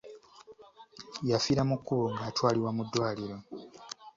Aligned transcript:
Yafiira 1.29 1.61
mu 1.69 1.75
kkubo 1.79 2.05
ng'atwalibwa 2.13 2.71
mu 2.77 2.83
ddwaliro. 2.87 3.37